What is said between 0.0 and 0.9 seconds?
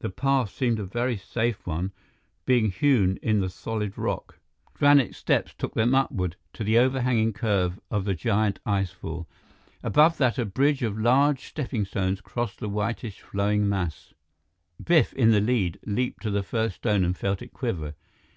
The path seemed a